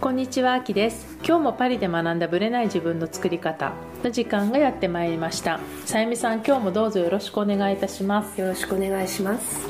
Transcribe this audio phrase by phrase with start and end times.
[0.00, 1.18] こんにちは、あきです。
[1.26, 3.72] 今日もパリで学んだブレない自分の作り方
[4.04, 5.58] の時間がやってまいりました。
[5.86, 8.40] さゆみさん、今日もどうぞよろしくお願いいたします。
[8.40, 9.68] よろしくお願いします。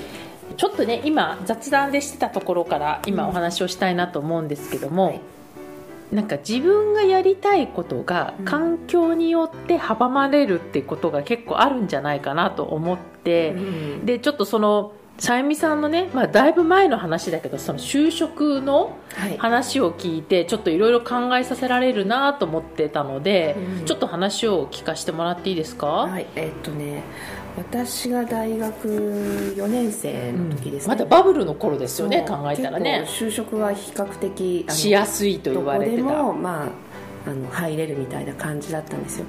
[0.59, 5.21] ちょっとね、今雑談でしてたところから今お話をしたいなと思うんですけども、はい
[6.13, 19.39] なんか自分がやりたいことがうん環境によって阻まれるってことが結構あるんじゃないかなと思って、うんでちょっとそのさゆみさんのね、まあ、だいぶ前の話だけどその就職のはい。
[19.39, 23.85] 話を聞いてちょっといろいろ考えさせられるなと思ってたので、うん。
[23.85, 27.03] ちょっと話を聞かせてもらっていいですか、はい、えーっとね、
[27.57, 28.89] 私が大学
[29.57, 30.95] 4年生の時ですね。
[30.95, 33.05] まだバブルの頃ですよね考えたらね。
[33.09, 36.03] 就職は比較的しやすいと言われてた。
[36.03, 39.27] どこでもまああの入れるみたいな感じだったんですよ。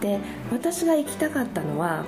[0.00, 0.18] で、
[0.50, 2.04] 私が行きたかったのは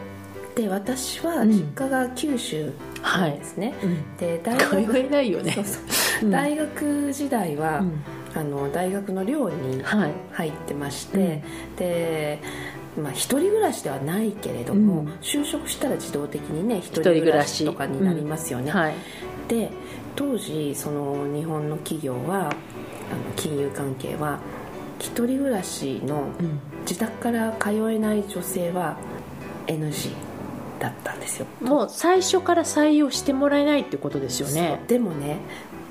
[0.56, 1.50] で私はうん。
[1.50, 2.72] 実家が九州
[3.02, 4.16] なんですね、うん。
[4.16, 5.52] で大通学えないよね。
[5.52, 5.78] そうそ
[6.22, 6.24] う。
[6.24, 6.30] うん。
[6.30, 8.04] 大学時代は、うん。
[8.34, 10.12] あの大学の寮にはい。
[10.32, 11.42] 入ってまして、
[11.76, 12.40] で
[13.00, 15.08] まあ一人暮らしではないけれども、うん。
[15.20, 18.94] 就職したら自動的にね一人人暮らし暮らしとかになりますよね、はい。
[19.46, 19.70] で
[20.16, 22.50] 当時その日本の企業はあの
[23.36, 24.38] 金融関係は
[25.04, 26.58] 一人暮らしのうん。
[26.80, 28.96] 自宅から通えない女性は
[29.66, 30.10] NG
[30.78, 31.46] だったんですよ。
[31.60, 34.80] もう最初から採用してもらえないってことですよね。
[34.88, 35.38] でもね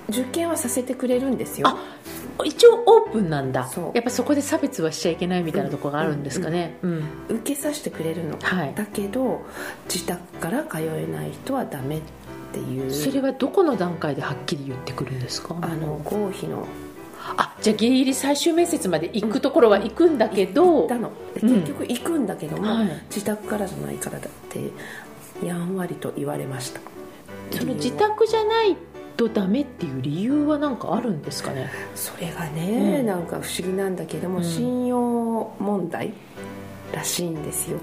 [0.10, 1.68] 受験はさせてくれるんですよ。
[1.68, 1.78] あ
[2.46, 3.70] 一応オープンなんだ。
[3.94, 6.78] やっぱそこで差別はしちゃいけないみたいなところがあるんですかね。
[6.82, 8.74] うん受けさせてくれるの、はい。
[8.76, 9.42] だけど
[9.92, 12.02] 自宅から通えない人はダメっ
[12.52, 12.92] ていう。
[12.92, 16.68] それはどこの段階ではっきり言ってくるんですかあの合否の
[17.38, 21.10] あじゃあギリギリ最終面接まで行くところは行くんだけど、うん。
[21.34, 22.88] 結局行くんだけども、はい。
[23.10, 24.72] 自宅からじゃないからだって
[25.46, 26.82] やんわりと言われました。
[27.52, 28.76] その自宅じゃない
[29.16, 31.70] とダメっていう理由は何かあるんですかね？
[31.96, 33.06] それがね、うん。
[33.06, 34.44] なんか不思議なんだけども、うん。
[34.44, 36.14] 信用問題
[36.94, 37.80] らしいんですよ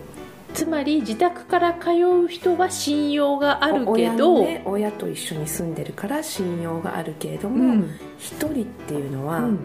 [0.55, 1.91] つまり自宅から通
[2.25, 7.91] う人は信用があるけ親ど、のね、親と一緒に住んでるから信用があるけれどうもん。
[8.19, 9.59] 一、人っていうのはうん。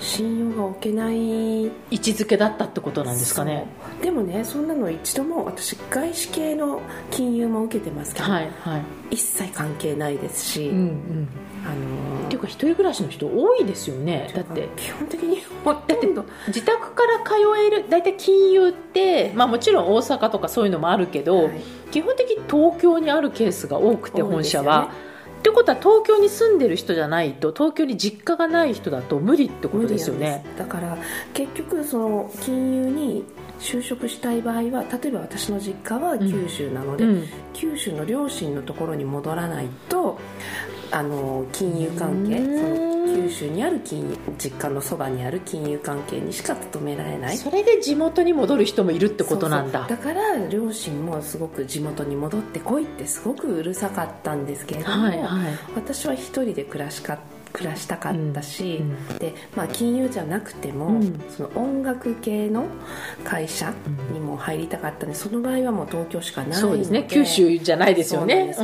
[0.00, 3.66] 信用が置けない位置づけだったってことなんですかね。
[4.00, 6.80] でもねそんなの一度も私外資系の
[7.10, 8.82] 金融も受けてますけど、はいはい。
[9.10, 11.28] 一切関係ないですし、うんうん。
[11.66, 14.32] あのいうか一人暮らしの人多いですよね。
[14.34, 14.68] だって。
[14.76, 16.24] 基本的にほとんど。
[16.48, 21.60] 自宅から通える大体金融って、まあ、もちろん大阪とかそういうのもあるけど、はい。
[21.90, 24.90] 基本的に東京にあるケースが多くて本社は。
[25.38, 30.44] ってことは東京に住んでる人じゃないと東京に実家がない人だと無理ってことですよね。
[30.58, 30.98] だから
[31.32, 33.24] 結局その金融に
[33.60, 37.24] 就職したい場合は例えば私の実家は九州なので、うん。
[37.52, 40.18] 九州の両親のところに戻らないと
[40.90, 42.58] あの金融関係うん。
[42.58, 42.88] その
[43.28, 47.36] 九州にある金融実家のそばにある金融関係にしか勤められない。
[47.36, 49.86] それで地元に戻る人もいるってことなんだ。
[49.88, 55.28] だから両親もすごく地元に戻ってこいってすごくうるさかったんですけれども、はいはい。
[55.74, 57.18] 私は一人で暮らした
[57.52, 59.18] 暮らしたかったし、うん。
[59.18, 61.20] でまあ、金融じゃなくても、うん。
[61.28, 62.64] その音楽系の
[63.24, 63.72] 会社
[64.12, 67.06] にも入りたかったんでその場合はもう東京しかないそうですね。
[67.08, 68.54] 九州じゃないですよね。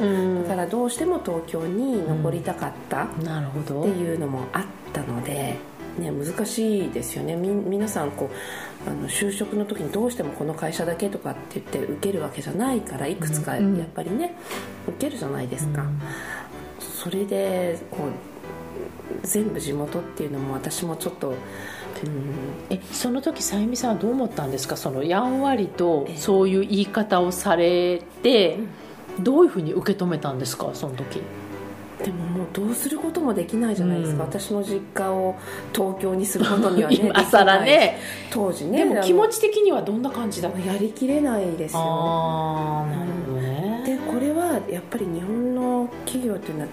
[0.43, 3.83] だからどうしても東京に残りたかったっなるほど。
[3.85, 5.57] ていうのもあったので、
[5.99, 7.37] ね、難しいですよね。
[7.37, 8.31] み皆さんこ
[8.87, 13.81] うあの就職の時にどうしてもこの会社だけとかって言って受けるわけじゃないからいくつかやうん。
[13.81, 14.35] っぱりね、
[14.89, 16.01] 受けるじゃないですか、うん。
[16.81, 18.34] それでこう
[19.25, 21.37] 全部地元っていうのも私もちょっと、うん、
[22.71, 24.77] えその時さゆみさんはどう思ったんですか？
[24.77, 26.17] そのやんわりとええ。
[26.17, 28.59] そういう言い方をされて
[29.21, 30.71] どういうふうに受け止めたんですか？
[30.75, 31.23] その時。
[32.05, 34.29] でももうどうすることもできないじゃないですか、うん。
[34.29, 35.37] 私の実家を
[35.73, 37.99] 東京にすることにはね 今更ね。
[38.31, 38.85] 当時ね。
[38.85, 40.59] でも気持ちち的にはどんな感じだった？
[40.61, 41.79] やりきれないですよ。
[41.81, 43.83] ああなるほどね。
[43.87, 46.69] でこれはやっぱり日本の企業っていうのは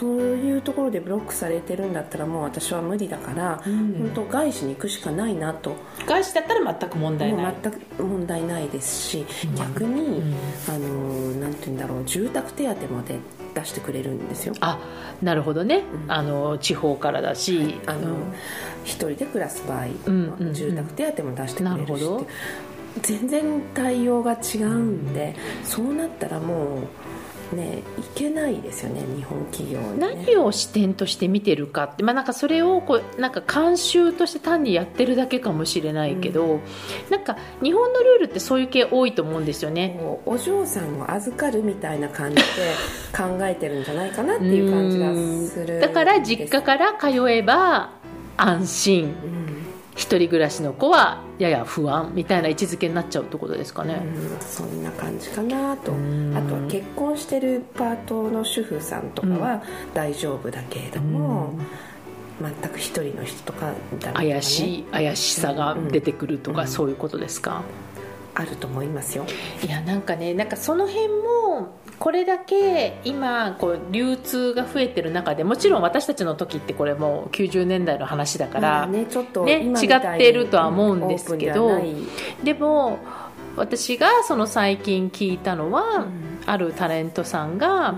[0.00, 3.92] そういうところでブロックされてるんだったらもう私は無理だから、うん。
[3.98, 5.76] 本当外資に行くしかないなと。
[6.06, 7.54] 外資だったら全く問題ない。
[7.62, 9.54] 全く問題ないですし、うん。
[9.56, 10.34] 逆に、うん。
[10.68, 13.18] あのなんて言うんだろう住宅手当まで
[13.54, 14.54] 出してくれるんですよ。
[14.60, 14.78] あ
[15.20, 16.10] なるほどね、うん。
[16.10, 18.16] あの地方からだし、あの、うん。
[18.84, 20.54] 一人で暮らす場合、うんうんうん。
[20.54, 22.26] 住宅手当も出してくれるしなるほど。
[23.02, 26.88] 全然対応が違うんで、そうなったらもう
[27.52, 36.60] ねいけないですよね日本企業に、ね、何を視点として見てるかって、まあ、なんかそれをこうなんか慣習として単にやってるだけかもしれないけど、
[37.10, 40.00] なんか日本のルールってそういう系多いと思うんですよね。
[40.26, 42.42] お嬢さんを預かるみたいな感じで
[43.16, 45.14] 考えてるんじゃないかなっていう感じが
[45.48, 47.90] するだから実家から通えば
[48.36, 49.14] 安心。
[49.24, 49.39] うん
[49.96, 54.00] 一人暮らしの子はやや不安みたいな位置づけになっちゃうってことですかね。
[54.02, 55.92] うんそんな感じかなと。
[55.92, 56.36] うん。
[56.36, 61.58] あとは結婚してるパートの主婦さんとかは大丈夫だけれども、
[62.40, 64.30] 全く一人の人とかダメとかね。
[64.30, 66.68] 怪しい怪しさが出てくるとか、うん。
[66.68, 67.62] そういうことですか？
[68.32, 69.26] あると思いますよ。
[69.66, 71.39] いやなんかねなんかその辺も
[72.00, 81.80] これだけ今こう流通が増えてる中でもちろん私たちの時ってこれもう90年代の話だから、ねちょっとね違ってるとは思うんですけど
[82.42, 82.98] でも
[83.56, 86.30] 私がその最近聞いたのは、うん。
[86.46, 87.94] あるタレントさんが、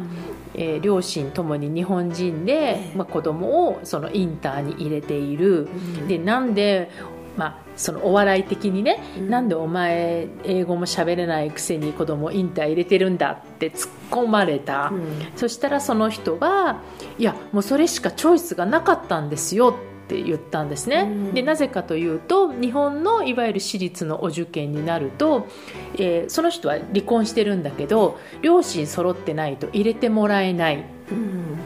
[0.55, 2.97] えー両親ともに日本人で、ええ。
[2.97, 6.09] まあ、子供をそのインターに入れている、うん。
[6.09, 6.91] でなんで、
[7.37, 9.31] まあ、そのお笑い的にね、うん。
[9.31, 15.03] なんでお前英語も喋れないくせに子供インター入れてるんだって突っ込まれた、うん。
[15.37, 16.81] そしたらその人が
[17.19, 19.75] 「いやもうそれしかチョイスがなかったんですよ」
[20.05, 21.33] って言ったんですね、うん。
[21.33, 25.47] でなぜかというと日本のいわゆる私立のお受験になると、
[25.95, 30.85] えーその人は離婚してるんだけど両親揃ってないと入れてもらえない。
[31.11, 31.57] うん。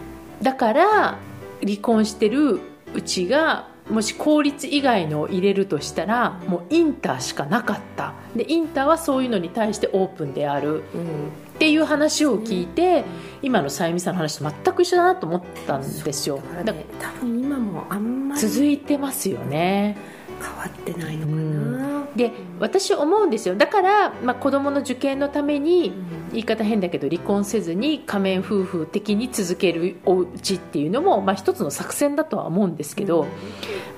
[0.43, 1.19] だから
[1.62, 2.61] 離婚してる
[2.95, 8.15] うちがもし公立以外のを入れるとしたらもうインターしかなかった。
[8.35, 10.83] でインターはそういうのに対してオープンである。
[10.94, 13.05] うんっていう話を聞いて
[13.41, 16.38] 今のさゆみさんの話と全く一緒だなと思ったんですよ。
[16.55, 19.97] だだからね多分今もあんまり続いてますよね。
[20.38, 23.57] 変わってないのかな、で私思うんですよ。
[23.57, 26.17] だから、まあ、子供の受験のためにうん。
[26.33, 33.26] 言い方変だけど離婚せずに仮面夫婦的に続けるお家っていうのも、まあ、一つの作戦だとは思うんですけど、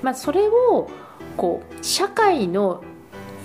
[0.01, 0.89] まあ、それを
[1.35, 2.83] こう社会の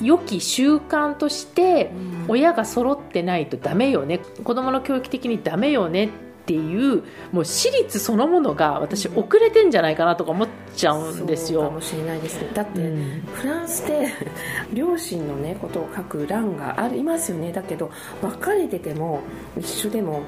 [0.03, 2.15] 良き習慣としてうん。
[2.29, 4.19] 親が揃ってないとダメよね。
[4.19, 6.09] 子供の教育的にダメよねっ
[6.47, 11.61] ていうもう私立そのものが私うん遅れてんじゃないかなとか思っちゃうんですよ。
[11.61, 12.41] そうかもしれないです。
[12.43, 13.23] ねだって、うん。
[13.33, 14.09] フランスで
[14.73, 17.53] 両親のねことを書く欄がありますよね。
[17.53, 17.91] だけど
[18.23, 19.21] 別れてても
[19.59, 20.23] 一緒でも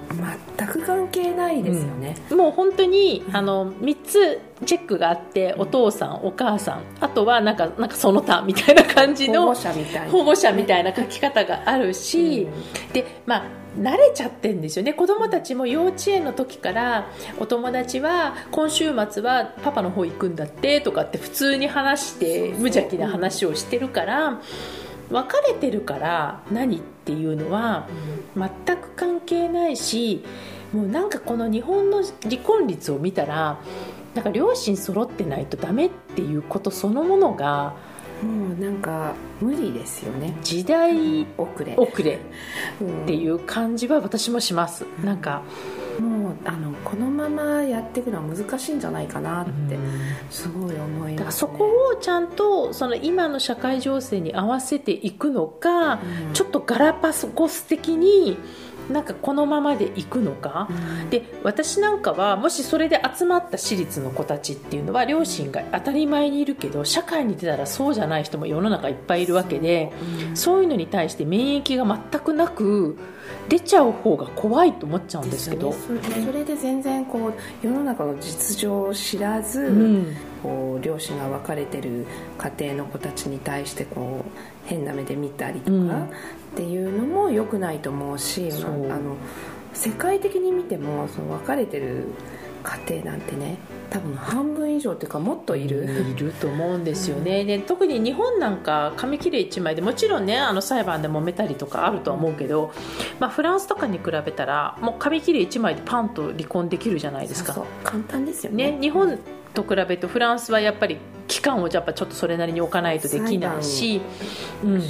[0.57, 10.11] 全く関係ないですよね、もう本当にあの3つチェックがあってお父さんお母さんあとはなんかなんかその他みたいな感じの保護者みたいな。
[10.11, 12.47] 保護者みたいな書き方があるし、
[12.93, 14.95] でまあ慣れちゃってんですよね。
[14.95, 24.41] 子供たちも幼稚園の時からお友達は今週末はパパの方行くんだってとかって普通に話して無邪気な話をしてるから
[25.11, 27.89] 別れてるから何っていうのは
[28.37, 30.25] 全く関係ないし
[30.73, 33.59] もうなんかこの日本の離婚率を見たら
[34.15, 37.75] なんか両親揃ってないとダメっていうことそのものが
[38.23, 40.37] もうなんか無理ですよね。
[40.43, 41.75] 時代遅れ。
[41.77, 42.19] 遅れ。
[42.81, 44.85] うんっていう感じは私もします。
[45.05, 45.43] なんか、
[46.01, 49.79] もうあのこのままやっていくのは難しいんじゃないかなって
[50.31, 55.97] すごい思いだからます、ね、そこをちゃんとその今の社会情勢に合わせていくのか、う
[56.31, 56.33] ん。
[56.35, 58.37] ちょっとガラパゴス的に
[58.91, 60.69] なんかこのままでいくのか、
[61.11, 69.93] で私なんかはもしそれで集まった私立の子たちっていうのは両親が当たり前にいるけど社会に出たらそうじゃない人も世の中いっぱいいるわけで、
[70.35, 72.97] そういうのに対して免疫が全くなく
[73.49, 75.77] 出ちゃう方が怖いと思っちゃうんですけど、ね、
[76.25, 82.07] それで全然こう世の中の実情を知らず、うん、こう両親が別れてる
[82.39, 84.25] 家庭の子たちに対してこ
[84.56, 86.09] う変な目で見たりとか、うん、っ
[86.55, 89.17] ていうのも良くないと思うし、まあ、あの
[89.73, 92.09] 世界的に見てもその別れてる
[92.63, 93.59] 家庭なんてね
[93.91, 95.85] 多分半分以上っていうかもっといる。
[96.11, 102.73] いると思うんですよね、うん、で特に日本なんか紙切れ1枚でもちろんねあの裁判で揉めたりとかあるとは思うけど、
[103.21, 107.65] まあ、フランスとかに比べたらもう紙切れ1枚でパンと離婚できるじゃないですか。
[107.85, 108.73] 簡単ですよね。
[108.73, 109.19] ね日本
[109.57, 114.01] と比べるとフランスはやっぱり期間をやっぱちょっとそれなりに置かないとできないし、
[114.63, 114.83] うん、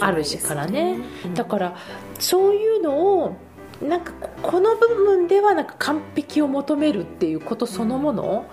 [0.00, 1.76] あるしからね、うん、だから
[2.18, 3.36] そういうのを
[3.80, 8.46] なんかこの部分ではなんか完璧を求めるっていうことそのもの、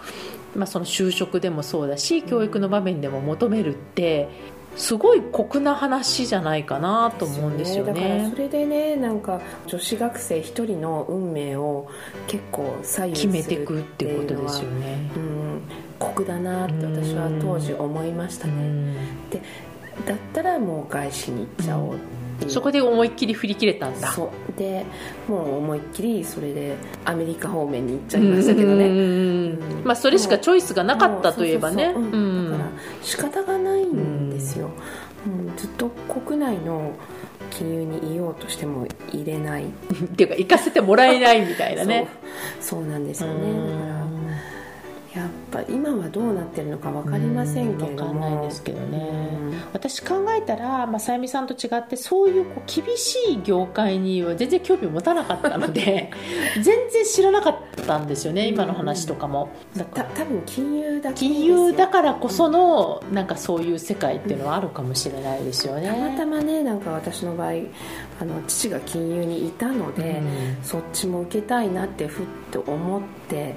[0.53, 4.29] うん、まあ、その就職でもそうだし教育の場面でも求めるって
[4.75, 11.89] すごい酷な話じゃないかなと思うんですよね、ね、だからそれでねなんか女子学生一人の運命を
[12.27, 15.61] 結構左右する決めていくっていうことですよね、うん、
[15.99, 18.95] 酷だなって私は当時思いましたね、
[19.29, 19.41] で
[20.05, 24.11] だったらもう外資に行っちゃおうってそこで思いっきり振り切れたんだ。
[24.11, 24.57] そう。
[24.57, 24.85] で
[25.27, 26.75] もう思いっきりそれで
[27.05, 31.87] アメリカ方面に行っちゃいましたけどね、まあ、それしかチョイスがなかったといえばね。
[31.87, 32.69] だから
[33.01, 34.69] 仕方がないんですよ、
[35.25, 36.93] うん、ずっと国内の
[37.51, 39.65] 金融にいようとしても入れない。
[39.69, 39.69] っ
[40.15, 42.07] ていうか行かせてもらえないみたいなね。
[42.59, 42.85] そう。
[42.85, 43.53] なんですよね。
[43.53, 44.05] だから
[45.53, 48.33] ぱ今はどうなってるのか分かりませんけれども、分かん。
[48.33, 49.11] ないですけどね、
[49.71, 56.11] 私考えたら、まあ、さゆみさんと違ってそういうこう厳しい業界には全然興味を持たなかったので
[56.55, 57.55] 全然知らなかっ
[57.85, 59.49] たんですよね今の話とかも。
[59.77, 67.51] だた多分金融だ金融だからこその、なんかそういう世界っていうのはあるかもしれないですよね、たまたまねなんか私の場合
[68.19, 70.21] あの父が金融にいたので、
[70.57, 73.55] うん、そっちも受けたいなってふっと思って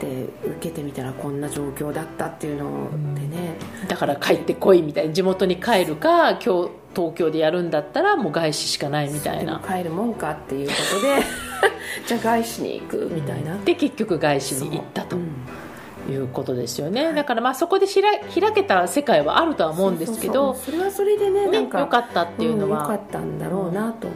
[0.00, 3.56] で受けてみたらこんな状況だったっていうのでね、
[3.88, 9.62] だから帰ってこいみたいな地元に帰るか今日東京でやるんだったらもう外資しかないみたいな。
[9.66, 11.22] 帰るもんかっていうことで
[12.06, 15.16] じゃあ外資に行くみたいな、で結局外資に行ったと。
[16.08, 24.06] いうことですよね、だからまあそこで開開けた世界はあるとは思うんですけどそれはそれでねなんかよかったっていうのは、うん、よかったんだろうなと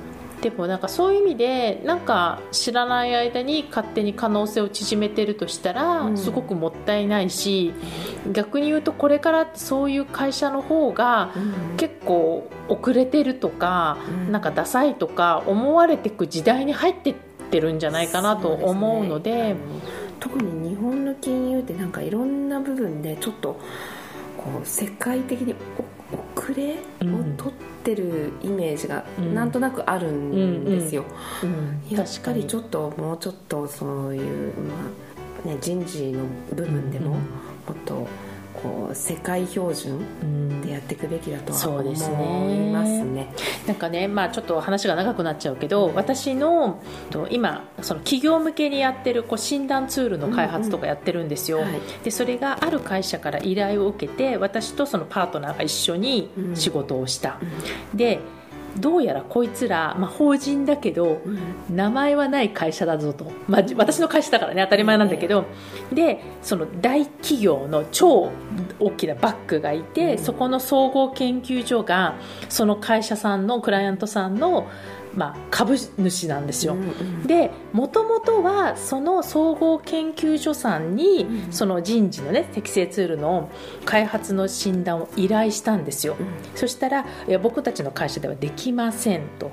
[0.42, 7.74] でもなんかそういう意味でなんか知らない間に勝手に可能性を縮めてるとしたらすごくもったいないし、
[8.26, 11.32] うん、逆に言うとこれからってそういう会社の方が
[11.76, 17.14] 結構遅れてるとか、うん、なんかダサいとか思われていく時代に入ってっ
[17.50, 19.56] てるんじゃないかなと思うので、ね、
[20.20, 23.60] 特に日本の金融ってなんかいろんな部分でちょっと
[24.38, 25.54] こう世界的に
[26.12, 26.76] 遅れを
[27.36, 27.52] 取っ
[27.84, 31.04] てるイメージがなんとなくあるんですよ、
[31.90, 34.74] やっぱりちょっともうちょっとそういう、ま
[35.44, 37.16] あね、人事の部分でもも
[37.72, 38.06] っと
[38.62, 43.04] こう世界標準でやっていくべきだとは思いますね。
[43.04, 43.34] ね
[43.66, 46.80] なんかね、まあ、ちょっと話が長くなっちゃうけど、私の
[47.30, 51.64] 今その企業向けにやってるこう診断ツールの開発とかやってるんですよ、うん。
[51.64, 57.38] うんはい、でそれがある会社から依頼を受けて私とそのパートナーが一緒に仕事をした、
[57.92, 58.20] うん、で
[58.78, 65.44] どうやらこいつら、まあ、法人だけど、うん、名前はない会社だぞと、まあ、私の会社だからね当たり前なんだけど、
[65.92, 68.30] でその大企業の超
[68.78, 72.16] 大きなバッグがいて、うん、そこの総合研究所が
[72.48, 74.68] その会社さんのクライアントさんの
[75.14, 83.50] まあ、株主なんですよ、うんうん、でもともとはその総合研究所さんに、その人事のね適正ツールの
[83.84, 89.50] 開発の診断を依頼したんですよ、うん、そしたらいや僕たちの会社ではできませんと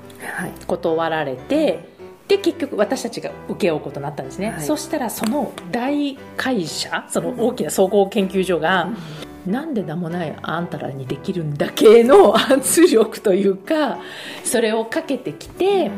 [0.66, 1.96] 断られて、
[2.28, 8.90] で結局私たちが請け負うことになったんですね、はい、そしたらその大会社その大きな総合研究所が、
[9.48, 13.98] なんで名もないあんたらにできるんだ系の圧力というか
[14.44, 15.90] それをかけてきて、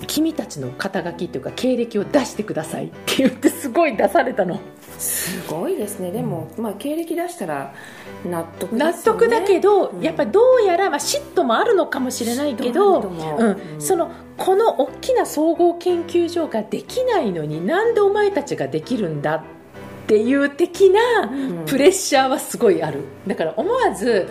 [0.00, 4.60] うん、君たちの肩書きというか経歴を出してくださいって言ってすごい出されたの。
[4.98, 6.10] すごいですね。
[6.10, 7.72] でも、まあ、経歴出したら
[8.24, 13.44] 納得、ね、納得だけど、うん、やっぱどうやら、まあ、嫉妬もあるのかもしれないけど、う。
[13.76, 19.57] ん、そのこの大きな総合研究所ができないのになんでお前たちができるんだって
[20.08, 21.28] っていう的な
[21.66, 23.04] プレッシャーはすごいある。
[23.26, 24.26] だから思わず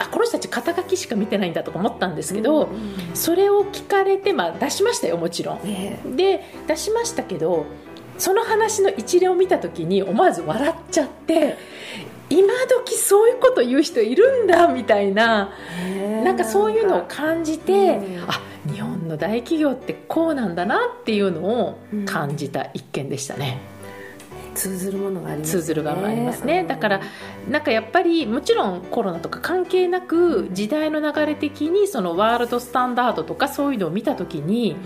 [0.00, 2.68] あこの人たち肩書きしか見てないんだとか思ったんですけど、
[3.14, 5.62] それを聞かれて、まあ、出しましたよもちろん。
[5.62, 6.00] ね。
[6.16, 7.66] で出しましたけど
[8.18, 11.56] その話の一例を見た時に思わず笑っちゃって
[12.28, 15.52] 今時そういうこと言う人いるんだみたいな
[16.24, 23.71] なんかそういうのを感じて、うんあ日本の大企業ってこうなんだなっていうのを感じた一件でしたね。
[24.54, 25.60] 通ずるものがありますね。
[25.60, 27.00] 通ずる側もありますね、だから
[27.48, 34.76] なんかやっぱりもちろんコロナとか関係なく時代の流れ的にそのワールドスタンダードとかそういうのを見た時に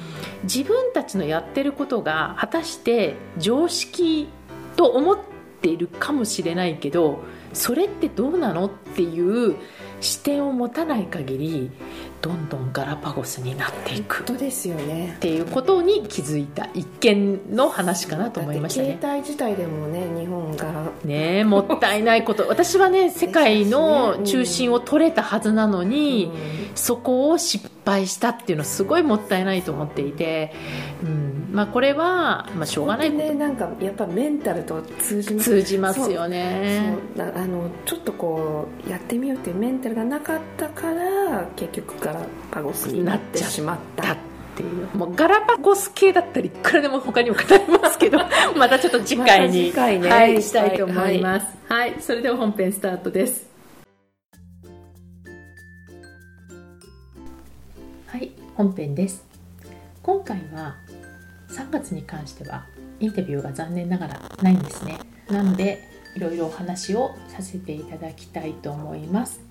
[0.45, 4.29] 自分たちのやってることが果たして常識
[4.77, 5.19] と思っ
[5.61, 7.21] ているかもしれないけど
[7.53, 9.57] それってどうなのっていう
[10.01, 11.71] 視点を持たない限り
[12.27, 14.17] どんどんガラパゴスになっていく。
[14.17, 15.17] っ本当ですよね。
[15.21, 18.99] ていうことに気づいた一見の話かなと思いましたね。
[19.01, 20.91] 携帯自体でもね日本が。
[21.05, 22.47] ねえもったいないこと。
[22.51, 26.33] 私はね世界の中心を取れたはずなのに、
[26.75, 30.53] そこを失敗したっていうのはすごいもったいないと思っていて、
[31.03, 31.49] うん。
[31.53, 35.51] まあ、これは、まあ、しょうがないねなんかやっぱメンタルと通じます。
[35.51, 36.97] 通じますよね。
[37.17, 44.03] そうだあのちょっとこうやってみようっていうメンタルがなかったから結局ガラパゴスになってしまった。
[44.03, 44.17] だっ
[44.57, 44.89] ていう。
[44.97, 48.19] もうガラパゴス系だったらいくらでも他にも語りますけど
[48.57, 53.56] またちょっと次回に、次回ねはい、したいと思います、はいそれでは本編スタートです
[58.57, 59.23] 本編です。
[60.03, 60.77] 今回は
[61.51, 62.65] 3月に関しては
[63.01, 64.99] インタビューが残念ながらないんですね。
[65.29, 65.83] なので
[66.17, 69.43] いろいろお話をさせていただきたいと思います。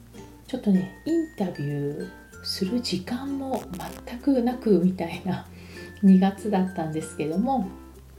[0.48, 2.10] ちょっとねインタビュー
[2.44, 3.62] する時間も
[4.08, 5.46] 全くなくみたいな
[6.04, 7.70] 2月だったんですけども、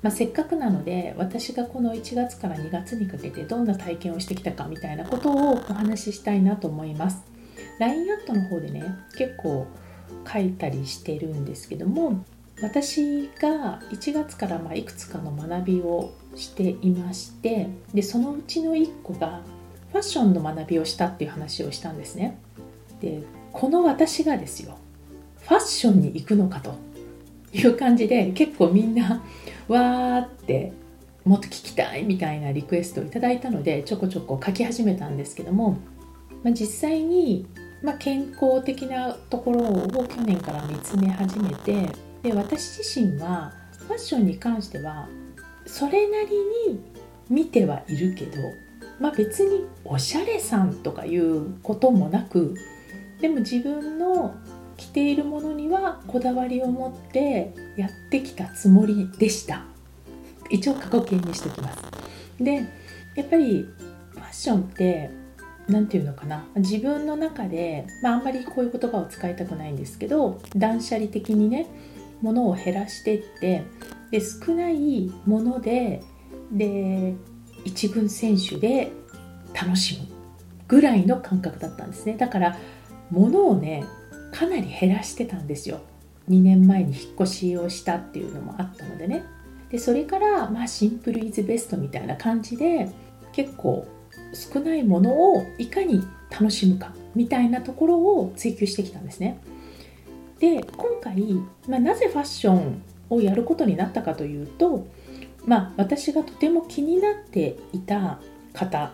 [0.02, 7.24] まあ、せっかくなので私がこの1月から2月にかけてどんな体験をしてきたかみたいなことをお話ししたいなと思います。
[7.80, 8.84] LINE アットの方でね
[9.18, 9.66] 結構
[10.30, 12.24] 書いたりしてるんですけども
[12.62, 19.42] 私が1月からまいくつかの学びをしていましてでそのうちの1個が
[19.92, 22.38] ファッションの学びをしたっていう話をしたんですね。
[23.00, 24.78] でこの私がですよ
[25.40, 26.74] ファッションに行くのかと
[27.52, 29.22] いう感じで結構みんな
[29.68, 30.72] わーって
[31.24, 35.78] もっと聞きたいみたいなリクエストをいただいたのでちょこちょこ書き始めたんですけども、
[36.42, 37.46] まあ、実際に、
[37.82, 41.88] まあ、健康的なところを去年から見つめ始めて
[42.22, 45.08] で私自身はファッションに関しては
[45.66, 46.36] それなり
[46.70, 46.80] に
[47.28, 48.38] 見てはいるけど、
[48.98, 52.56] まあ、別におしゃれさんとかいうこともなく
[53.20, 54.34] でも自分の
[54.76, 59.64] 着ているものにはこだわりを持ってやってきたつもりでした。
[60.50, 61.82] 一応過去形にしておきます。
[62.38, 62.64] で
[63.14, 63.66] やっぱり
[64.10, 65.10] ファッションって
[65.68, 66.46] 何て言うのかな。
[66.56, 71.66] 自分の中で、まあ、あんまりこういう言葉を使いたくないんですけど断捨離的にね
[72.22, 73.64] ものを減らしていって
[74.10, 76.02] で少ないもので
[76.52, 77.14] で
[77.64, 78.92] 一軍選手で
[79.54, 80.06] 楽しむ
[80.68, 82.16] ぐらいの感覚だったんですね。
[82.16, 82.56] だから
[83.10, 83.84] 物をね
[84.32, 85.80] かなり減らしてたんですよ。
[86.28, 89.24] 2年前に引っ越しをしたっていうのもあったのでね。
[89.70, 92.88] でそれからまあシンプルイズベストみたいな感じで
[93.32, 93.86] 結構
[94.36, 99.40] 少ないものをいかに楽しむかみたいなところを追求してきたんですね
[100.38, 101.22] で今回、
[101.66, 104.86] まあ、なぜファッションをやることになったかというと、
[105.46, 108.20] まあ、私がとても気になっていた
[108.52, 108.92] 方、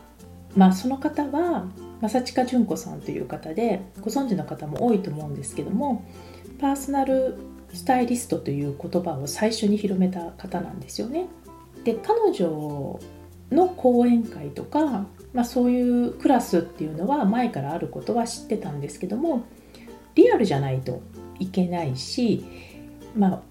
[0.55, 1.67] まあ、その方は
[2.01, 6.05] 正近純子さんという方でご存知の方も多いと思うんですけども
[6.61, 7.37] パーソナル
[7.73, 11.27] スタイリストという言葉を最初に広めた方なんですよね。
[11.85, 13.01] で彼女
[13.51, 19.47] の講演会とか、まあ、そういうクラスっていうのは前からあることは知ってたんですけども
[20.15, 21.01] リアルじゃないと
[21.39, 22.45] いけないし、
[23.17, 23.43] まあ、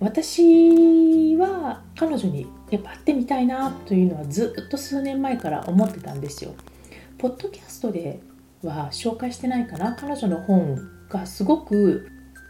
[0.00, 6.54] 私は彼女にやっぱ会ってみたいなというのはずっと数年前から思ってたんですよ。
[7.18, 8.20] ポッドキャストで
[8.62, 12.08] は紹介してないかな彼女の本がすごく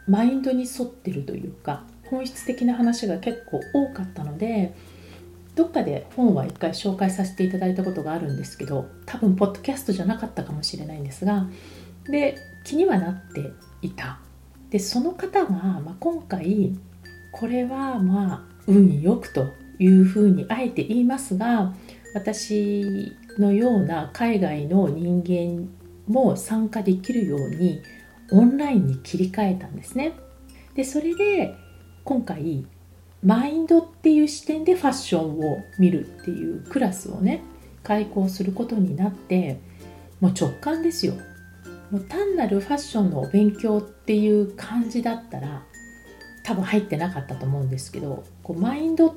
[0.08, 4.74] マインドに沿ってるというか本質的な話が結構多かったので
[5.54, 11.46] どっかで本は一回紹介させていただいたことがあるんですけど多分ポッドキャストじゃなかったかもしれないんですが
[12.06, 14.18] で気にはなっていた。
[14.70, 16.76] でその方が、まあ、今回
[17.30, 19.46] これはまあ運よくと
[19.78, 21.72] いうふうにあえて言いますが
[22.14, 25.68] 私のような海外の人間
[26.06, 27.82] も参加できるように
[28.32, 30.12] オンラインに切り替えたんですね。
[30.74, 31.54] でそれで
[32.04, 32.66] 今回
[33.24, 37.42] マインドっていう視点でファッションを見るっていうクラスをね
[37.82, 39.58] 開講することになって
[40.20, 41.14] もう直感ですよ。
[41.90, 45.62] もう単なるファッションのお勉強っていう感じだったら
[46.42, 49.14] 多分入ってなかったと思うんですけどこうマインドっ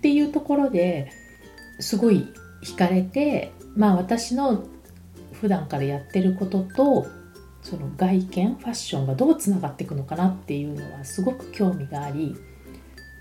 [0.00, 1.10] ていうところで
[1.80, 2.26] すごい
[2.62, 4.64] 惹かれてまあ私の
[5.32, 7.06] 普段からやってることと
[7.62, 12.36] その外見ファッションがどうつながっていくのかなっていうのはすごく興味があり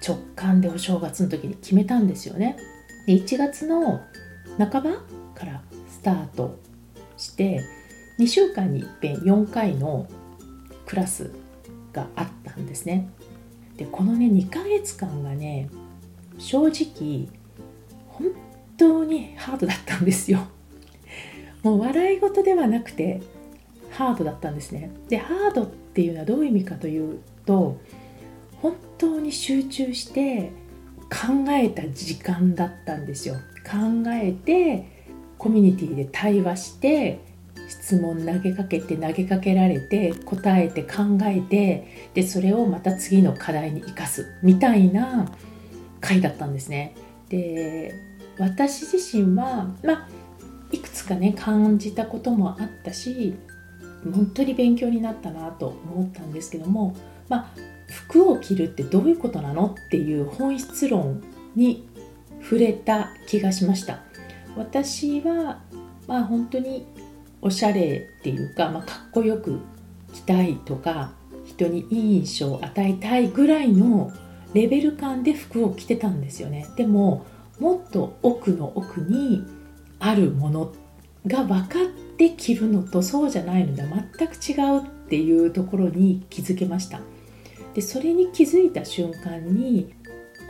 [0.06, 2.58] 直感でお正月の時に決めたんですよね。
[3.06, 4.02] で1月の
[4.58, 5.04] 半ば
[5.36, 6.60] からスタート
[7.18, 7.64] して
[8.20, 10.08] 2週間にいっぺん4回の
[10.86, 11.32] クラス
[11.94, 13.10] があったんですね。
[13.78, 15.70] でこのね2ヶ月間がね
[16.38, 17.28] 正直
[18.08, 18.28] 本
[18.78, 20.48] 当にハードだったんですよ。
[21.64, 23.22] もう笑い事ではなくて
[23.92, 24.92] ハードだったんですね。
[25.10, 27.78] でハードっていうのはどういう意味かというと
[28.62, 30.52] 本当に集中して
[31.10, 33.36] 考えた時間だったんですよ。
[33.64, 35.00] 考えて
[35.38, 37.20] コミュニティで対話して
[37.68, 45.32] 質問投げかけて投げかけられて答えて考えてでそれをまた次の課題に生かすみたいな
[46.02, 46.96] 回だったんですね。
[47.30, 47.94] で
[48.40, 50.08] 私自身はまあ
[50.72, 53.36] いくつかね感じたこともあったし
[54.04, 56.96] 本当に勉強になったなと思ったんですけども
[57.28, 61.24] まあ服を着るってどういうことなのっていう本質論
[61.56, 61.88] に
[62.42, 64.02] 触れた気がしました。
[64.56, 65.62] 私は
[66.08, 66.86] まあ本当に
[67.42, 69.60] おしゃれっていうか、まあ、かっこよく
[70.14, 71.14] 着たいとか
[71.46, 74.12] 人にいい印象を与えたいぐらいの
[74.54, 76.68] レベル感で服を着てたんですよね。
[76.76, 77.26] でも
[77.60, 79.44] もっと奥の奥に
[80.00, 80.74] あるもの
[81.28, 87.02] が分かって着るのとそうじゃないのでは全く違うっていうところに気づけました。
[87.74, 89.94] でそれに気づいた瞬間に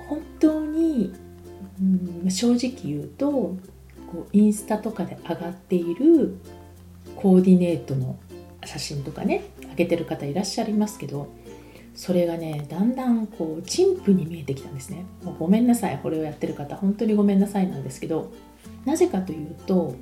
[0.08, 1.14] 本当に、
[2.24, 3.58] うん、正直言うと
[4.12, 6.38] こうインスタとかで上がっている
[7.16, 8.18] コーディネートの
[8.66, 11.32] 写真とかね上げてる方いらっしゃいますけど
[11.96, 15.06] それがねだんだんこう陳腐に見えてきたんですね。
[15.24, 16.78] もうごめんなさいこれをやってる方。
[16.78, 18.32] 本当にごめんなさいなんですけど
[18.86, 19.96] なぜかというと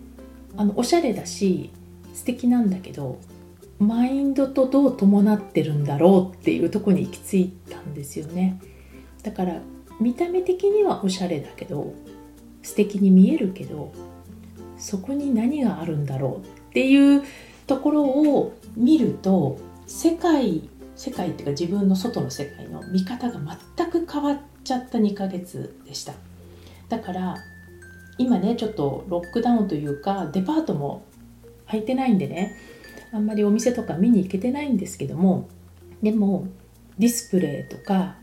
[0.56, 1.72] あのおしゃれだし
[2.14, 3.20] 素敵なんだけど
[3.80, 8.60] マインドとどう伴ってるんだろうっていうとこに行き着いたんですよね。
[9.24, 9.62] だから
[10.00, 11.94] 見た目的にはおしゃれだけど
[12.64, 13.92] 素敵に見えるけど
[14.78, 17.24] そこに何があるんだろうっていう
[17.66, 23.40] ところを見ると世界世界っていうか自分の外の世界の見方が
[23.76, 26.14] 全く変わっちゃった2ヶ月でした。
[26.90, 27.36] だから
[28.18, 31.06] 今ねちょっとロックダウンというかデパートも
[31.70, 32.56] 開いてないんでね
[33.18, 35.50] あんまりお店とか見に行けてないんですけども
[36.04, 36.48] でも
[37.00, 38.16] ディスプレイとか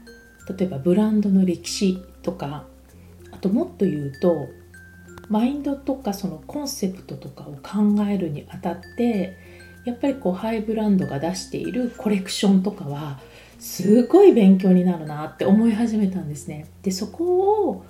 [0.57, 2.65] 例えばブランドの歴史とか
[3.33, 4.49] あともっと言うと
[5.29, 9.37] マインドとかそのコンセプトとかを考えるにあたって
[9.85, 13.19] やっぱりこうハイブランドが出しているコレクションとかは
[13.59, 16.67] すごい勉強になるなって思い始めたんですね。
[16.83, 17.85] でそこを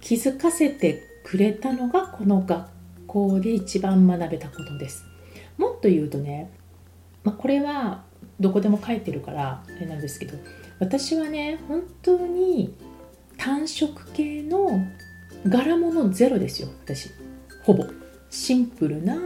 [0.00, 2.68] 気づかせてくれたのがこの学
[3.06, 5.04] 校で一番学べたことです。
[5.58, 6.50] もっと言うとね、
[7.24, 8.04] まあ、これは
[8.40, 10.38] どこでも書いてるからあれなんですけど
[10.78, 12.74] 私はね本当に
[13.36, 14.80] 単色系の
[15.46, 17.10] 柄物ゼロですよ私。
[17.64, 17.84] ほぼ。
[18.30, 19.16] シンプルな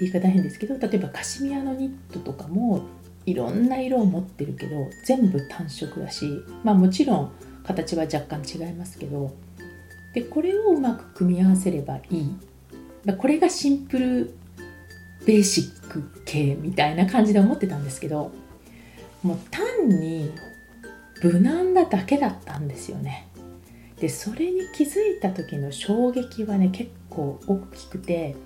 [0.00, 2.82] 言い方変ですけど例えばカシミヤのニットとかも
[3.26, 6.26] いろんな色を持ってるけど全部単色だし
[6.64, 7.32] まあもちろん
[7.64, 9.32] 形は若干違いますけど
[10.14, 12.36] でこれをうまく組み合わせればいい。
[13.16, 14.34] これがシンプル
[15.28, 18.32] ベーシック系みたいな感じで思ってたんですけど
[19.22, 20.32] もう単に
[21.22, 23.28] 無難なだけだったんですよね
[24.00, 28.36] でそれに気づいた時の衝撃はね結構大きくて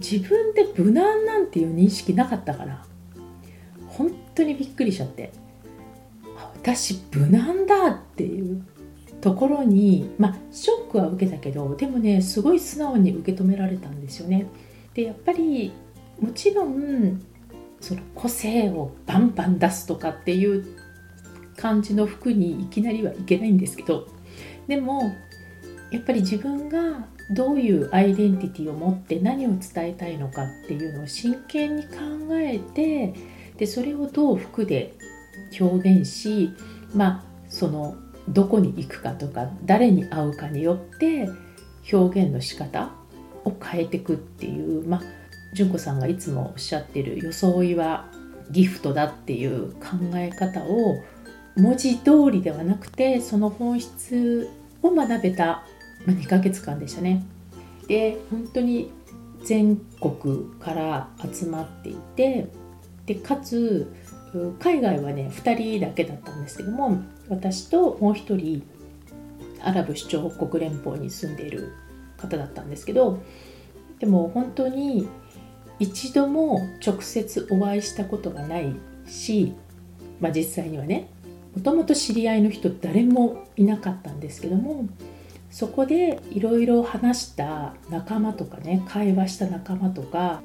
[0.00, 2.84] 自分で無難なんていう認識なかったから
[3.86, 5.32] 本当にびっくりしちゃって
[6.36, 8.66] 私無難だっていう
[9.20, 14.48] ところにまあショックは受けたけどでもねすごい素直に受け止められたんですよね。
[14.94, 15.72] でやっぱり
[16.20, 17.22] もちろん
[17.80, 20.64] その個性をバンバン出すとかっていう
[21.56, 24.06] 感じの服にいきなりはいけないんですけど
[24.66, 25.14] でも
[25.90, 31.90] やっぱり自分がどういうアイデンティティを持って何を伝えたいのかっていうのを真剣に考
[32.32, 33.14] えて
[33.56, 34.94] でそれをどう服で
[35.58, 36.50] 表現し
[36.94, 37.96] まあその
[38.28, 41.28] どこに行くかとか誰に会うかによって
[41.92, 42.90] 表現の仕方
[43.44, 45.02] を変えていくっていうまあ
[45.52, 48.08] 純子さんがいつもおっしゃってる装いは
[48.50, 50.96] ギフトだっていう考え方を
[51.56, 54.48] 文字通りではなくてその本質
[54.82, 55.64] を学べた
[56.06, 57.24] 2ヶ月間でしたね。
[57.86, 58.90] で本当に
[59.44, 62.48] 全国から集まっていて
[63.06, 63.92] でかつ
[64.60, 68.62] 海外はね2人だけだったんですけども私ともう1人
[69.62, 71.72] アラブ首長国連邦に住んでいる
[72.20, 73.22] 方だったんですけど
[73.98, 75.08] でも本当に
[75.78, 78.74] 一度も直接お会いしたことがない
[79.06, 79.54] し、
[80.20, 81.08] まあ、実際にはね
[81.56, 84.86] もともと知り合いの人誰もいなかったんですけども
[85.50, 90.42] そこでいろいろ話した仲間とかね会話した仲間とか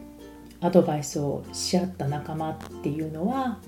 [0.62, 3.60] アドバイスをし合った仲間っていうのは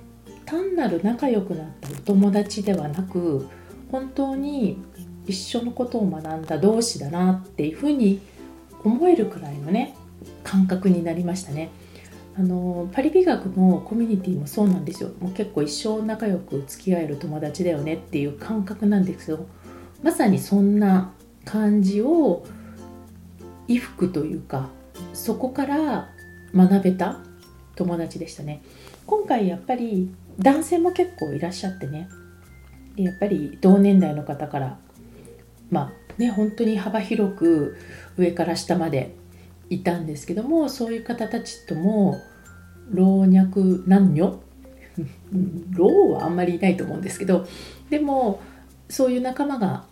[0.45, 3.47] 単なる仲良くなったお友達ではなく
[3.91, 4.81] 本当に
[5.27, 8.21] 一緒のことを学んだ同士だなっていうふうに
[8.83, 9.95] 思えるくらいのね
[10.43, 11.69] 感覚になりましたね。
[12.35, 15.09] あのパリ美学のコミュニティもそうなんですよ。
[15.19, 19.47] もう結構一生仲良く付き合える友達だよねっていう感覚なんですけど
[20.03, 21.11] まさにそんな
[21.45, 22.45] 感じを
[23.67, 24.69] 衣服というか
[25.13, 26.09] そこから
[26.53, 27.19] 学べた
[27.75, 28.61] 友達でしたね。
[29.07, 32.07] 今回やっぱり男性も結構いらっしゃってね。
[32.95, 34.77] でやっぱり同年代の方から
[35.69, 37.77] まあね本当に幅広く
[38.17, 39.15] 上から下まで
[39.69, 42.21] いたんですけどもそういう方たちとも
[42.91, 44.39] 老若男女
[45.73, 47.45] 老はあんまりいないと思うんですけど
[47.89, 48.39] でも
[48.89, 49.85] そういう仲間が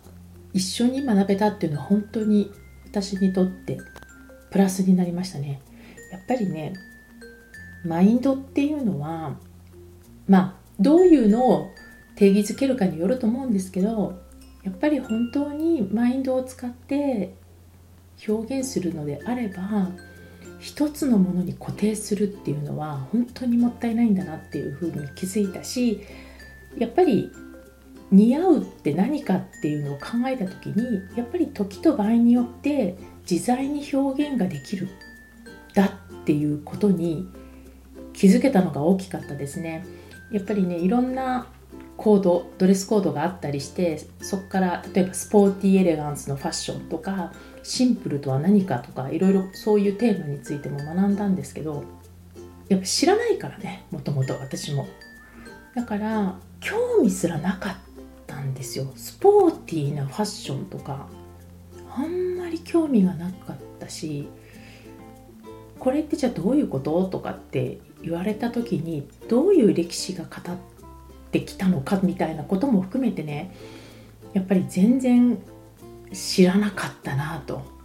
[0.52, 2.50] 一緒に学べたっていうのは本当に
[2.86, 3.78] 私にとって
[4.50, 5.60] プラスになりましたね。
[6.10, 6.72] やっぱりね
[7.84, 9.36] マインドっていうのは
[10.26, 11.70] まあどういうのを
[12.16, 14.18] 定義づけるかによると思うんですけど
[14.66, 17.32] やっぱり本当にマインドを使って
[18.28, 19.90] 表現するのであれば
[20.58, 26.00] 一つのものに固定するっていうのは本当にもったいないんだなっていうふうに気づいたし
[26.76, 27.30] やっぱり
[28.10, 32.98] 似合うって何かっていうのを考えた時にやっぱり時と場合によって
[33.30, 34.88] 自在に表現ができる
[35.74, 37.28] だっていうことに
[38.12, 39.84] 気づけたのが大きかったですね。
[40.32, 41.46] やっぱりねいろんな
[41.96, 47.32] コードドレスコードがあったりしてそこから例えばスポーティーエレガンスのファッションとか
[47.62, 51.84] シンプルとは何かとかいろいろそういうテーマについても学んだんですけど
[52.68, 54.86] やっぱ知らないからねもともと私も。
[55.74, 57.76] だから興味すらなかっ
[58.26, 58.92] たんですよ。
[58.96, 61.08] スポーティーなファッションとか
[61.94, 64.28] あんまり興味がなかったし
[65.78, 67.04] これってじゃあどういうこと？
[67.06, 70.75] とかって言われた時にどういう歴史が語って
[71.42, 73.54] きたのかみたいなことも含めてね
[74.32, 75.38] やっぱり全然
[76.12, 77.76] 知らなかったなと。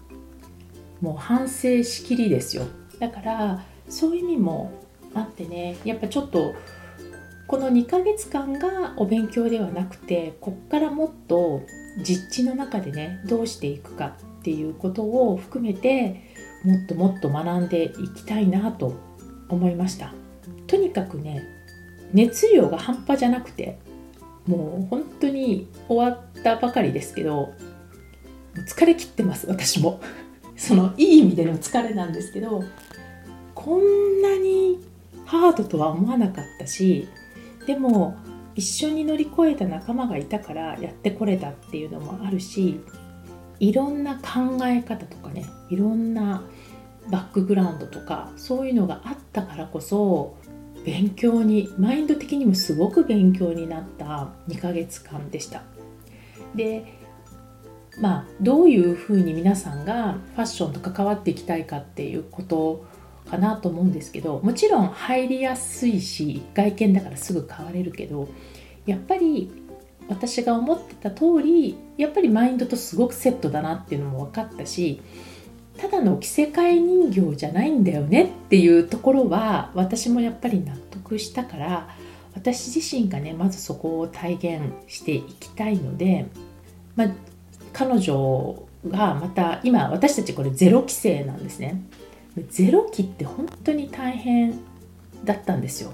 [1.02, 2.64] もう反省しきりですよ。
[3.00, 4.72] だからそういう意味も
[5.14, 6.54] あってねやっぱちょっと
[7.48, 11.64] この2ヶ月間がお勉強ではなくてこっからもっと
[12.06, 16.32] 実地の中でねどうしていくかっていうことを含めて
[16.64, 18.94] もっともっと学んでいきたいなと
[19.50, 20.14] 思いました。
[20.68, 21.44] とにかくね
[22.14, 23.80] 熱量が半端じゃなくて
[24.48, 27.54] もう本当に終わったばかりですけど
[28.68, 30.00] 疲れ切ってます私も。
[30.58, 32.64] そのいい意味での疲れなんですけど
[33.56, 34.80] こんなに
[35.26, 37.08] ハードとは思わなかったし
[37.66, 38.16] でも
[38.54, 42.80] 一緒に乗り越えた仲間がいたからやってこれたっていうのもあるし
[43.60, 46.44] いろんな考え方とかねいろんな
[47.10, 50.36] バックグラウンドとかそういうのがあったからこそ
[50.86, 55.64] 勉強にマインド的にもすごく勉強になった2ヶ月間でした。
[56.56, 57.00] で
[58.00, 62.86] まあどういうふうに皆さんがファッションと関わっていきたいかっていうこと
[63.30, 68.30] かなと思うんですけどもちろん入りやすいし外見だからすぐ変われるけど
[68.86, 69.52] やっぱり
[70.10, 75.02] 私が思ってた通りやっぱりマインドとすごくセットだなっていうのも分かったし
[75.78, 81.90] ただの着せ替え人形じゃないんだよねっていうところは私もやっぱり納得したから
[82.36, 86.28] 私自身がねまずそこを体現していきたいので、
[86.96, 87.08] まあ、
[87.74, 91.82] 彼女がまた今私たちこれゼロ規制なんですね。
[92.50, 94.58] ゼロ期って本当に大変
[95.26, 95.92] だったんですよ。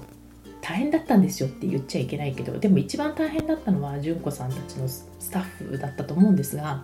[0.60, 6.82] 大変だったんですよって言っちゃいけないけどでも一番大変だったのは純子さんたちのスタッフだったと思うんですが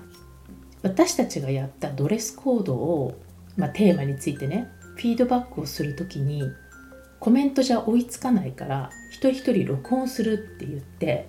[0.85, 3.19] 私たちがやったドレスコードを、
[3.57, 6.43] まあ、テーマについてねフィードバックをする時に
[7.19, 11.27] コメントじゃ追いつかないから一人一人録音するって言って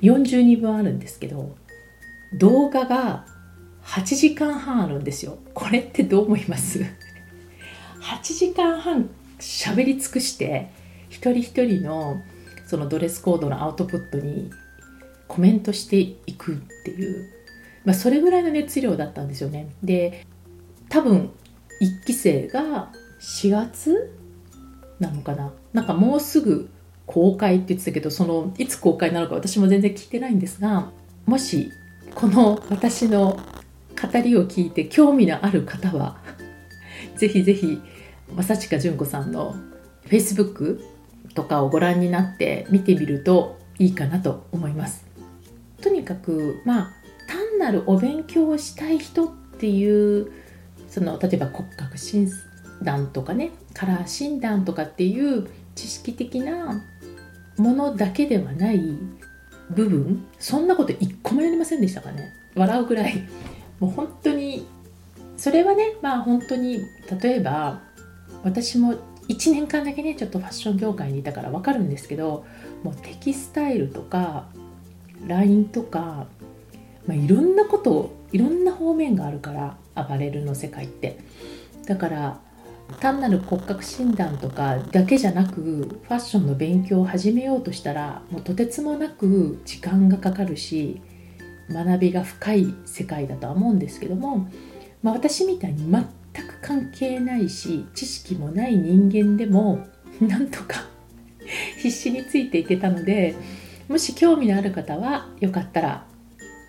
[0.00, 1.56] 42分あるんですけど
[2.38, 3.26] 動画が
[3.82, 5.38] 8時間半あるんですよ。
[5.52, 6.80] これってどう思います
[8.00, 10.70] ？8時間半喋り尽くして
[11.10, 12.22] 一人一人の
[12.66, 14.50] そのドレスコードのアウトプットに
[15.28, 17.30] コメントしていくっていう、
[17.84, 19.68] まあ、それぐらいの熱量だったんですよね。
[19.82, 20.26] で
[20.88, 21.30] 多分
[21.80, 24.16] 1期生が4月
[25.00, 25.52] なのかな。
[25.72, 26.70] なんかもうすぐ
[27.06, 30.90] 公開って言ってたけどそのいつ公開なのか私も全然聞いてないんですが
[31.26, 31.70] もし
[32.14, 33.38] この私の
[34.00, 36.18] 語りを聞いて興味のある方は
[37.16, 37.80] ぜひぜひ
[38.34, 39.54] 正近純子さんの
[40.06, 40.80] Facebook
[41.34, 45.04] とかをご覧になって見てみるといいかなと思います。
[45.80, 46.92] とにかくまあ
[47.54, 50.32] 単なるお勉強をしたい人っていう
[50.88, 52.28] その例えば骨格診
[52.82, 56.82] 断とかねカラー診断とかっていう知識的な
[57.56, 58.80] ものだけではない
[59.70, 62.32] 部分そんなこと一個もやりませんでしたかね。
[62.54, 63.26] 笑うぐらい。
[63.80, 64.66] もう本当に
[65.36, 66.80] それはねまあ本当に
[67.20, 67.80] 例えば
[68.44, 68.94] 私も
[69.28, 72.44] 1年間だけねちょっとファッション業界にいたから分かるんですけど
[72.82, 74.46] もうテキスタイルとか
[75.26, 76.26] LINE とか、
[77.06, 81.18] まあ、いろんなことをいろんな方面があるからアパレルの世界って。
[81.86, 82.40] だから
[83.00, 91.00] 単なる骨格診断とかだけじゃなくファッションの勉強を始めようとしたらもうとてつもなく時間がかかるし
[91.70, 94.48] 学びが深い世界だとは思うんですけども、
[95.02, 99.86] まあ、私みたいに全く関係ないし知識もない人間でも
[100.20, 100.84] なんとか
[101.78, 103.34] 必死についていけたので
[103.88, 106.04] もし興味のある方はよかったら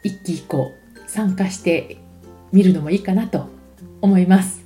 [0.06, 0.72] 一期以降
[1.08, 1.98] 参加して
[2.52, 3.48] みるのもいいかなと
[4.02, 4.63] 思います。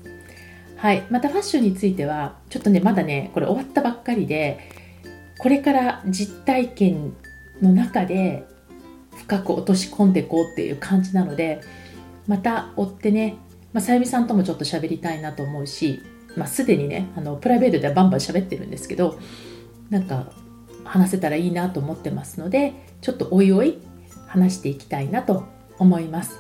[0.75, 4.59] はい、またファッションについてはちょっとねまだねこれ終わったばっかりで
[5.39, 7.13] これから実体験
[7.61, 8.45] の中で
[9.15, 11.61] 深く落とし込んでいこうっていう感じなので
[12.27, 13.37] また追ってね、
[13.73, 16.01] まあ、さゆみさんともちょっと喋りたいなと思うし、
[16.37, 19.19] まあ、すでにねあのプライベートではバンバン喋ってるんですけど
[19.89, 20.31] なんか
[20.85, 23.79] 話せたらいいなと思ってますのでちょっとおいおい
[24.29, 25.43] 話していきたいなと
[25.77, 26.39] 思います。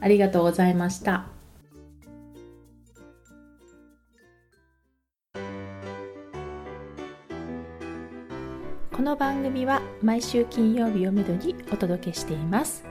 [0.00, 1.26] ありがとうございました。
[8.92, 12.84] この番組は毎週金曜日をめどにお届けしています。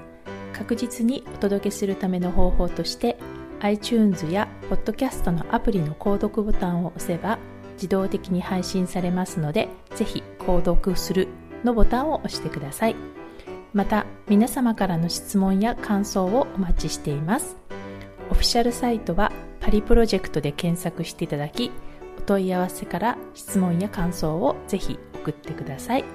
[0.53, 3.17] 確実にお届けするための方法として
[3.61, 7.39] iTunes や Podcast のアプリの購読ボタンを押せば
[7.73, 11.27] 自動的に配信されますのでぜひ購読する
[11.63, 13.18] のボタンを押してください。
[13.73, 17.57] また皆様からの質問や感想をお待ちしています
[18.29, 21.71] オフィシャルサイトはパリプロジェクトで検索していただき
[22.17, 26.05] お問い合わせから質問や感想をぜひ送ってください。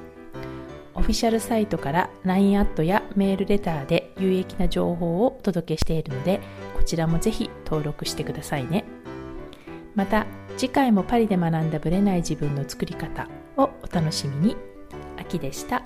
[0.95, 6.41] オフィシャルサイトから LINE アットやメールレターで有益な情報をお届けしているので、
[6.77, 8.85] こちらもぜひ登録してくださいね。
[9.95, 14.57] また、次回もパリで学んだブレない自分の作り方をお楽しみに。
[15.19, 15.83] 秋でした。